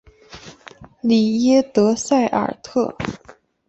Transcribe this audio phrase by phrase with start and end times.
[1.01, 2.97] 里耶德塞尔特。